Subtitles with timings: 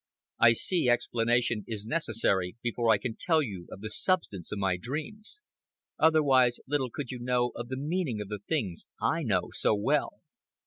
[0.39, 4.75] I see explanation is necessary before I can tell you of the substance of my
[4.75, 5.43] dreams.
[5.99, 10.21] Otherwise, little could you know of the meaning of the things I know so well.